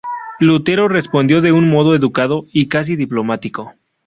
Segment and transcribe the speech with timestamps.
[0.39, 3.75] Lutero respondió de un modo educado y casi diplomático.